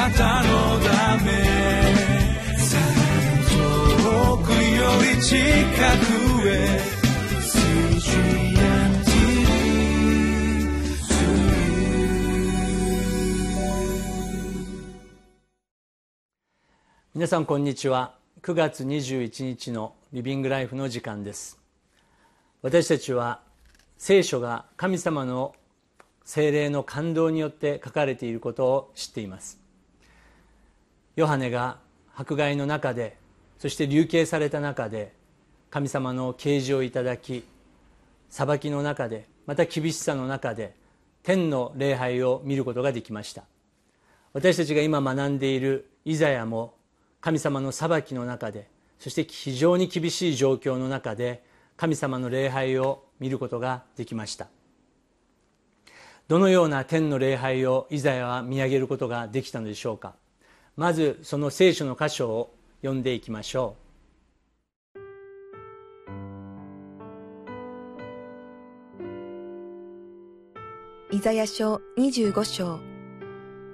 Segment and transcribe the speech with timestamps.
[0.00, 1.30] なたのため
[3.50, 6.80] 遠くより近くへ
[17.12, 18.14] 皆さんこんにちは。
[18.40, 21.58] 9月21日のリビングライフの時間です。
[22.62, 23.42] 私たちは
[23.98, 25.54] 聖書が神様の
[26.24, 29.59] 精霊の感動によって書かれていることを知っています。
[31.20, 31.78] ヨハネが
[32.16, 33.18] 迫害の中で
[33.58, 35.12] そして流刑された中で
[35.68, 37.44] 神様の啓示をいただき
[38.30, 40.74] 裁きの中でまた厳しさの中で
[41.22, 43.44] 天の礼拝を見ることができました。
[44.32, 46.74] 私たちが今学んでいるイザヤも
[47.20, 48.68] 神様の裁きの中で
[48.98, 51.44] そして非常に厳しい状況の中で
[51.76, 54.48] 神様の礼拝を見ることができました。
[56.28, 60.14] どのような天の礼拝をイザヤは見上げることができたのでしょうか。
[60.76, 63.76] まずその聖書の箇所を読んでいきましょ
[71.12, 72.78] うイザヤ書25章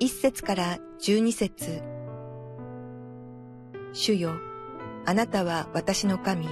[0.00, 1.82] 1節から12節
[3.92, 4.32] 主よ、
[5.06, 6.46] あなたは私の神。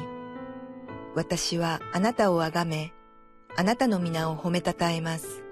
[1.15, 2.93] 私はあなたをあがめ、
[3.57, 5.45] あなたの皆を褒めたたえます。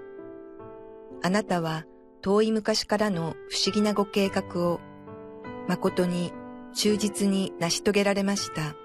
[1.23, 1.85] あなたは
[2.25, 4.79] 遠い昔からの不思議なご計画を、
[5.67, 6.33] 誠に
[6.73, 8.75] 忠実に成し遂げられました。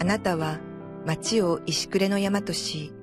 [0.00, 0.58] あなたは
[1.04, 2.94] 町を石暮れの山とし、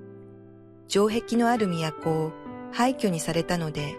[0.88, 2.32] 城壁のある都を
[2.72, 3.96] 廃墟にされたので、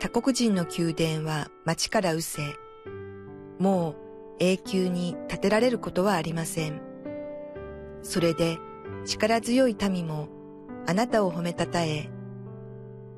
[0.00, 2.42] 他国人の宮殿は町から失せ、
[3.60, 3.94] もう
[4.40, 6.82] 永久に建てられることはありません。
[8.02, 8.58] それで
[9.06, 10.28] 力強い民も
[10.88, 12.10] あなたを褒めたたえ、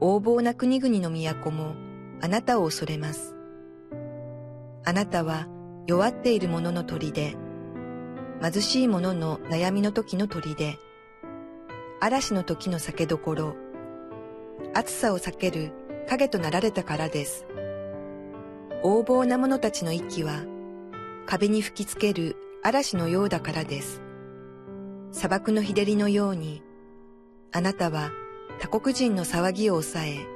[0.03, 1.77] 横暴な国々の都も
[2.21, 3.37] あなたを恐れます。
[4.85, 5.47] あなたは
[5.87, 7.37] 弱っている者の鳥で、
[8.43, 10.77] 貧しい者の悩みの時の鳥で、
[12.01, 13.55] 嵐の時の酒どころ、
[14.75, 15.71] 暑さを避ける
[16.09, 17.47] 影となられたからです。
[18.83, 20.43] 横暴な者たちの息は
[21.27, 24.03] 壁に吹きつける嵐のようだからです。
[25.13, 26.61] 砂漠の日照りのように、
[27.53, 28.11] あなたは
[28.63, 30.27] 他国人の騒ぎを抑え、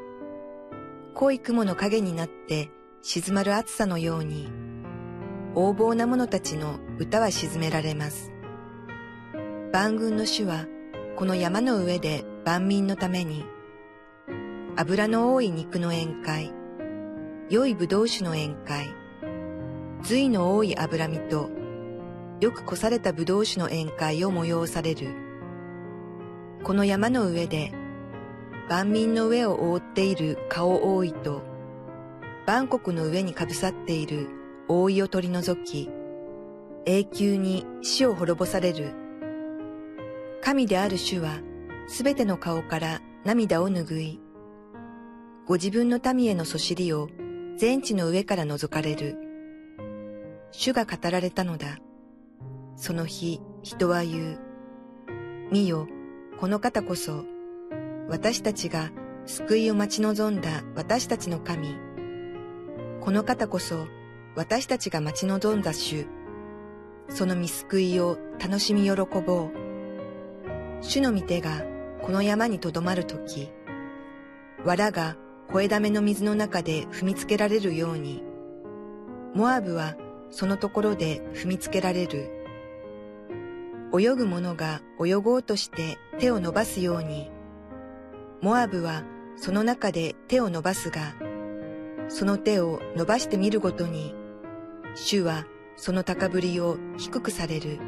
[1.15, 4.49] 濃い雲の影になって静まる暑さのように、
[5.55, 8.33] 横暴な者たちの歌は沈められます。
[9.73, 10.67] 万軍の主は
[11.15, 13.45] この山の上で万民のために、
[14.75, 16.53] 油の多い肉の宴会、
[17.49, 18.89] 良い葡萄酒の宴会、
[20.03, 21.49] 髄の多い脂身と、
[22.41, 25.15] よくこされた葡萄酒の宴会を催される。
[26.65, 27.73] この山の上で、
[28.69, 31.43] 万民の上を覆っている顔覆いと、
[32.47, 34.29] 万国の上にかぶさっている
[34.69, 35.89] 覆いを取り除き、
[36.85, 38.93] 永久に死を滅ぼされる。
[40.43, 41.41] 神である主は、
[41.87, 44.21] すべての顔から涙を拭い、
[45.47, 47.09] ご自分の民へのそしりを
[47.57, 49.17] 全地の上から覗かれる。
[50.51, 51.79] 主が語られたのだ。
[52.75, 54.39] その日、人は言う。
[55.53, 55.87] 見よ、
[56.41, 57.25] この方こそ、
[58.09, 58.91] 私たちが
[59.25, 61.77] 救いを待ち望んだ私たちの神。
[63.01, 63.89] この方こそ、
[64.37, 66.07] 私たちが待ち望んだ主。
[67.09, 69.51] その見救いを楽しみ喜ぼう。
[70.83, 71.65] 主の御手が
[72.03, 73.51] この山にとどまるとき、
[74.65, 75.17] 藁が
[75.49, 78.23] 声だめの水の中で踏みつけられるように、
[79.35, 79.97] モアブは
[80.31, 82.31] そのところで踏みつけられる。
[83.99, 87.31] 泳ぐ者が泳ごうとして手を伸ばすように、
[88.43, 89.03] モアブは
[89.37, 91.15] その中で手を伸ばすが、
[92.09, 94.15] その手を伸ばしてみるごとに、
[94.95, 97.79] 主はその高ぶりを低くされる。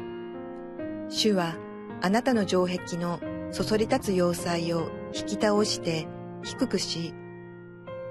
[1.09, 1.55] 主は
[2.01, 3.19] あなたの城壁の
[3.51, 6.07] そそり立つ要塞を引き倒して
[6.43, 7.13] 低くし、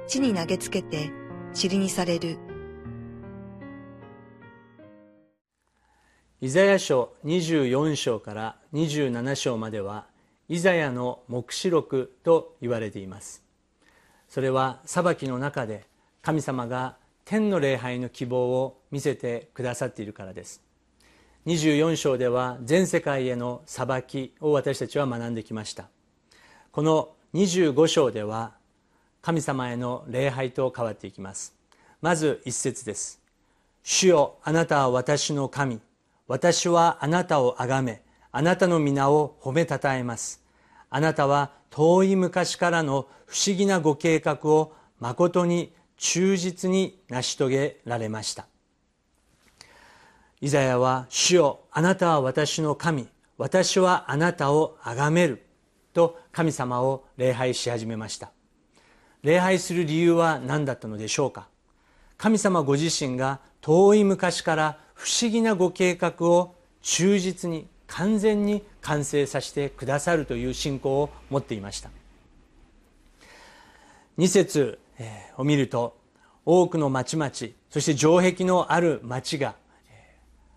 [0.08, 1.10] 地に投げつけて
[1.54, 2.38] 塵にされる。
[6.40, 10.07] イザヤ書24章から27章までは
[10.48, 13.42] イザヤの黙示録と言われています。
[14.28, 15.84] それは裁きの中で
[16.22, 20.62] 神様が天の礼拝の希望を見せてくださっているからです。
[21.46, 25.88] 24章では全世界への裁きを私たちは学んできました。
[26.72, 28.54] この25章では
[29.20, 31.54] 神様への礼拝と変わっていきます。
[32.00, 33.20] まず一節です。
[33.82, 35.80] 主よあなたは私の神。
[36.26, 38.02] 私はあなたをあがめ。
[38.30, 40.42] あなたの皆を褒めたたえます。
[40.90, 48.46] あなたは遠い昔からの不思議なご計画を誠に忠実に成し遂げられました。
[50.40, 53.08] イザヤは「主よあなたは私の神。
[53.36, 55.44] 私はあなたを崇める」
[55.94, 58.30] と神様を礼拝し始めました。
[59.22, 61.48] 礼拝する理由は何だったのでしょうか。
[62.16, 71.90] 神様ご自身が遠い昔から不思議なご計画を忠実に完全に完成させてくださるという信仰を持っていました。
[74.18, 74.78] 2節
[75.36, 75.96] を見ると
[76.44, 77.30] 多くの町々
[77.70, 79.54] そして城壁のある町が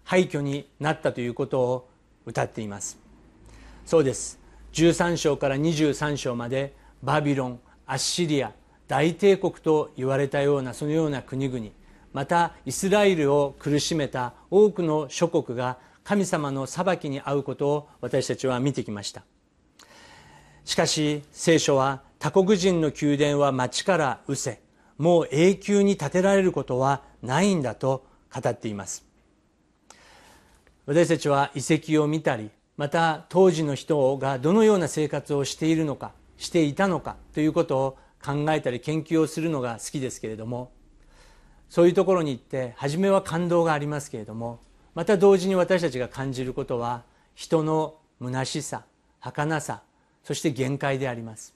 [0.04, 1.90] 廃墟になったということを
[2.26, 2.98] 歌っています。
[3.86, 4.40] そうです。
[4.74, 6.74] 13章から23章まで
[7.04, 8.54] バビロンアッシリア
[8.88, 11.66] 大帝国と言われたようなそのような国々
[12.14, 19.24] またイスラエルを苦しめた多くの諸国が神様の裁きに遭うことを私たちは見てきました。
[20.66, 24.62] しかし聖書は他国人の宮殿は町から失せ
[24.98, 29.06] もう永久に建てられることはないんだと語っています。
[30.86, 40.72] 私たちは遺跡を見たりまた当時の人がどのような生活をしているのかしていたのかということを考えたり研究をするのが好きですけれども
[41.70, 44.60] そういうところに行って初めは感動がありますけれども
[44.94, 47.04] また同時に私たちが感じることは
[47.36, 48.84] 人の虚しさ
[49.20, 49.82] 儚さ
[50.24, 51.54] そして限界であります。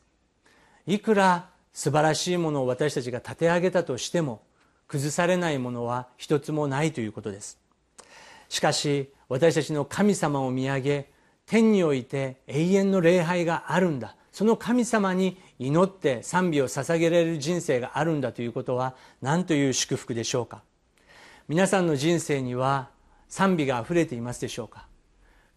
[0.87, 4.41] いくら素晴らしいものを私たちが立て上げたとしても
[4.87, 7.59] 崩されないものは一つもないということです。
[8.49, 11.09] しかし私たちの神様を見上げ
[11.45, 14.15] 天において永遠の礼拝があるんだ。
[14.31, 20.61] その神様に祈って賛美を捧げられる人生があるんだということは何という祝福でしょうか。
[21.47, 22.89] 皆さんの人生には
[23.35, 24.87] 賛美があふれていますでしょうか？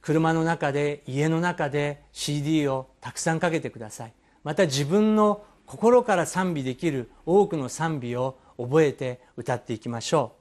[0.02, 4.12] 車の中で家の中で CD をたくさんかけてください。
[4.42, 10.32] また自分の心から賛美できる多くの賛美を覚えて歌っていきましょ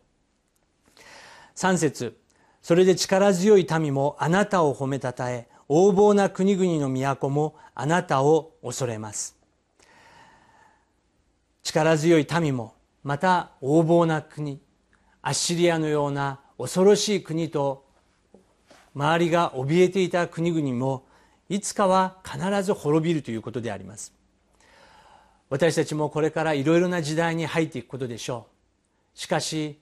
[0.97, 0.99] う。
[1.59, 2.17] 3節。
[2.63, 9.37] それで力強い民もあなたを褒めたたえ横暴な国々の都もあなたを恐れます。
[11.61, 12.73] 力強い民も
[13.03, 14.59] また横暴な国
[15.21, 17.85] アッシリアのような恐ろしい国と
[18.95, 21.05] 周りが怯えていた国々も
[21.49, 24.11] いつかは必ず滅びるということであります。
[25.49, 28.47] 私たちもこれからいろいろな時代に入っていくことでしょ
[29.15, 29.19] う。
[29.19, 29.77] しかし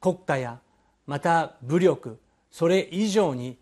[0.00, 0.58] 国家や
[1.06, 2.18] また武力
[2.50, 3.56] それ以上に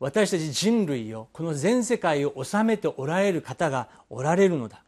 [0.00, 4.82] 私たち人類をこの全世界を治めておられる方がおられるのだ。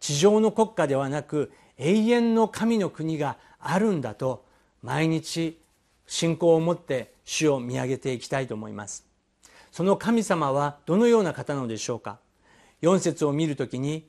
[0.00, 4.44] 地上の国家ではなく永遠の神の国があるんだと
[4.82, 5.58] 毎日
[6.06, 9.06] 信仰を持って主を見上げていきたいと思います。
[9.72, 12.18] その神様はどのような方なのでしょうか
[12.82, 14.06] ？4節を見るときに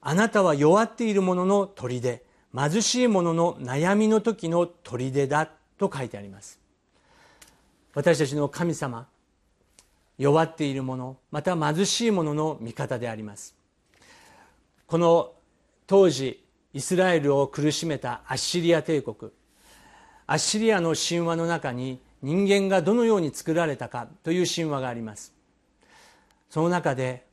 [0.00, 2.22] あなたは弱っている者の砦
[2.56, 6.58] 貧しい者の悩みの時の砦だと書いてあります。
[7.94, 9.06] 私たちの神様
[10.18, 13.54] 弱っている者また貧しい者の味方であります。
[14.86, 15.32] この
[15.86, 16.42] 当時
[16.72, 19.30] イスラエルを苦しめたアッシリア帝国
[20.26, 25.32] アッシリアの神話の中に人間がどのように作られたかという神話があります。
[26.50, 27.24] その中で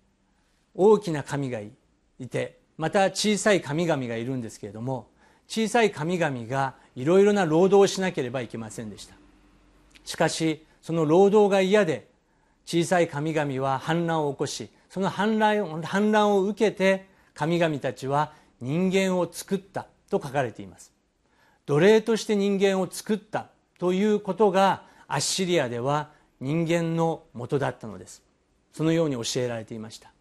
[0.76, 1.72] 大きな神がい
[2.28, 5.08] てまた小さい神々がいるんですけれども
[5.48, 9.16] 小さい神々がいろいろな労働をしなければいけませんでした。
[10.06, 12.08] しかしその労働が嫌で
[12.66, 20.93] 小さい神々は反乱を起こしその反乱反乱を受けて神々たちは人間を作ったと書かれています。
[21.66, 23.48] 奴隷として人間を作った
[23.80, 28.22] ということがアッシリアでは人間の元だったのです。
[28.74, 30.12] そのように教えられていました。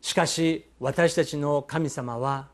[0.00, 2.48] しかし私たちの神様は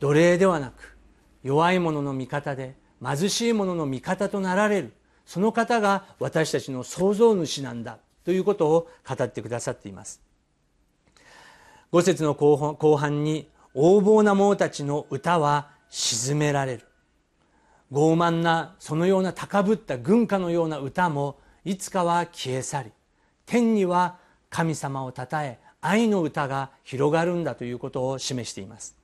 [0.00, 0.96] 奴隷ではなく
[1.42, 4.92] 弱い者の味方で貧しい者の味方となられる
[5.26, 10.20] その方が私たちの創造主なんだということを語ってくださっています。
[11.90, 16.86] 五節の後半に横暴な者たちの歌は沈められる。
[17.92, 22.92] 傲慢なそのような高ぶった軍歌のような歌もいつかは消え去り
[23.46, 24.16] 天には
[24.50, 28.96] 神様をたたえ愛の歌が広がるんだということを示しています。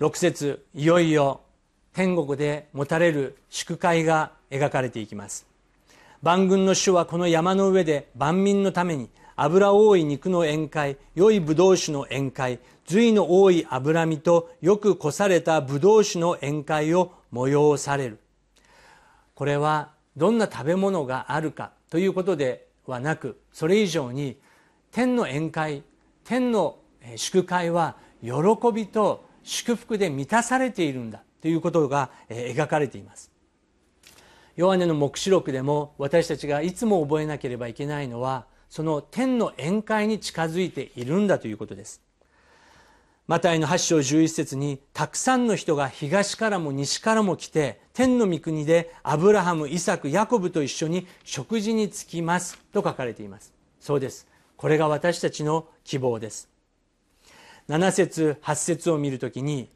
[0.00, 1.42] 6節いよいよ
[1.92, 5.46] 天国で持たれる祝会が描かれていきます。
[6.22, 18.18] 万軍の主はこの山の上で万民のために油多い肉の宴会良いブドウ酒の宴会髄の多い脂身とよくこされたブドウ酒の宴会を催される。
[19.34, 24.36] これはどんな食べ物があるかということではなくそれ以上に
[24.92, 25.82] 天の宴会
[26.24, 26.78] 天の
[27.16, 28.32] 祝会は喜
[28.72, 33.30] びと祝福で満たされているんだということが描かれています。
[34.56, 42.02] ヨハネの黙示録でも私たちがいつも覚えなければいけないのはその天の宴会に近づいているんだということです。
[43.28, 53.52] マタイの8章11節にたくさんの人が東からも西からも来て天の御国でアブラハムイサクヤコブと一緒に食事につきますと書かれています。
[53.78, 54.26] そうです。
[54.56, 56.48] これが私たちの希望です。
[57.68, 59.68] 7節8節を見るときに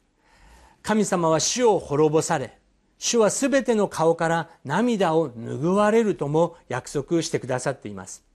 [0.83, 2.59] 神様は死を滅ぼされ
[2.99, 8.27] 主はすべての顔から涙を拭われるとも約束してくださっています。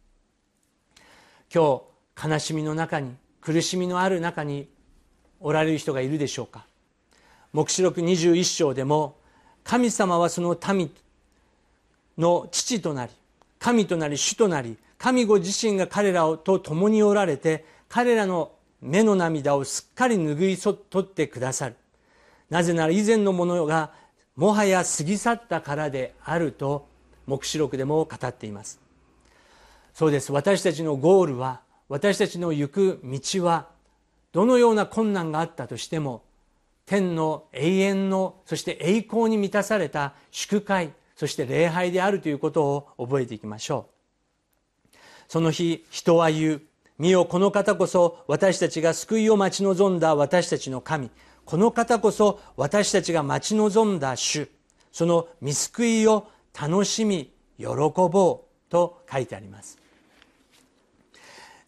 [1.54, 1.82] 今
[2.16, 4.68] 日悲しみの中に苦しみのある中に
[5.40, 6.66] おられる人がいるでしょうか？
[7.52, 9.18] 黙示録21章でも
[9.64, 10.92] 神様はその民
[12.18, 13.12] の父となり
[13.60, 21.76] 神となり主となり神ご自身が彼らと共におられて彼らの目の涙をすっかり拭い取ってくださる。
[22.50, 23.92] なぜなら以前のものが
[24.36, 26.88] もはや過ぎ去ったからであると
[27.28, 28.83] 黙示録でも語っています。
[30.04, 30.34] そうです。
[30.34, 33.70] 私たちのゴールは私たちの行く道は
[34.34, 36.24] どのような困難があったとしても
[36.86, 43.88] 天の永遠のそして栄光に満たされた祝会そして礼拝であるということを覚えていきましょ
[44.92, 44.98] う。
[45.30, 46.62] その日人は言う。
[47.00, 51.12] 見よこの方こそ私たちが救いを待ち望んだ私たちの神。
[51.46, 54.50] この方こそ私たちが待ち望んだ主。
[54.92, 56.28] その見救いを
[56.60, 59.82] 楽しみ喜ぼうと書いてあります。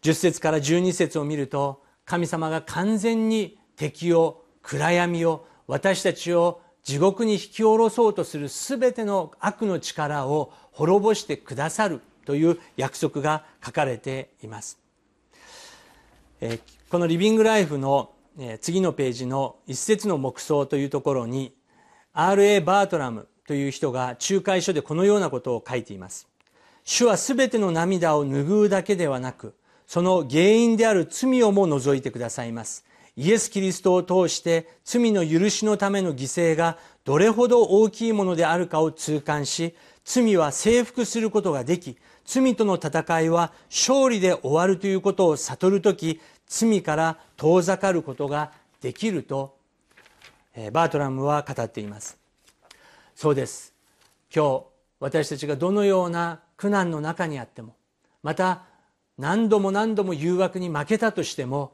[0.05, 14.77] 10節から12節を見ると神様が完全に敵を暗闇を私たちを地獄に引き下ろそうとする全ての悪の力を滅ぼしてくださるという約束が書かれています
[16.89, 18.11] このリビングライフの
[18.61, 21.55] 次のページの一節の黙想というところに
[22.13, 22.61] R.A.
[22.61, 26.27] バートラムという人が仲介書でこのようなことを書いています
[26.83, 29.55] 主は全ての涙を拭うだけではなく
[29.87, 32.85] その原因である罪をも除いてくださいます。
[33.17, 39.73] イエス・キリストを通して罪の許しのための犠牲がどれほど大きいものであるかを痛感し
[40.03, 48.51] 罪は征服することができ罪との戦いは勝利で終わるということを悟るとき罪から遠ざかることが
[48.81, 49.55] できると
[50.73, 52.17] バートラムは語っています。
[53.15, 53.73] そうです。
[54.33, 54.65] 今日
[54.99, 57.75] 私たちがどのような苦難の中にあっても
[58.23, 58.63] また
[59.17, 61.71] 何度も何度も誘惑に負けたとしても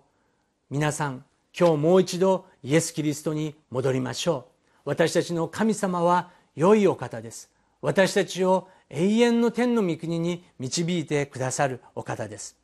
[0.70, 1.26] 皆さん
[1.58, 4.90] 今日もう一度イエス・キリストに戻りましょう。
[4.90, 7.50] 私たちの神様は良いお方です。
[7.82, 12.58] 私たちを永遠の天の御国に導いてくださるお方です。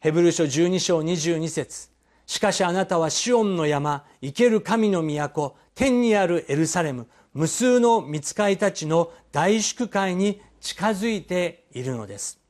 [0.00, 1.90] ヘブル書12章22節。
[2.26, 12.45] しかしあなたはシオンの山生ける神の都天にあるエルサレム無数の見つかいたちの大祝会に近づいているのです。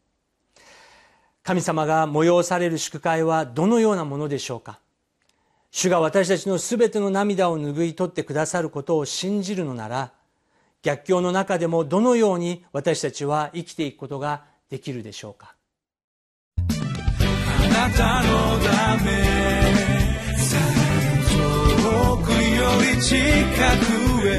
[1.46, 4.80] 神様が催される祝会はどのようなものでしょうか？
[5.70, 10.10] 主が私たちのすべての涙を拭い取ってくださることを信じるのなら
[10.82, 15.54] 逆境の中でもどのように私たちは生きていくことができるでしょうか？
[16.58, 16.62] あ
[17.68, 19.12] なたのため
[21.30, 22.36] 遠くよ
[22.96, 24.34] り近くへ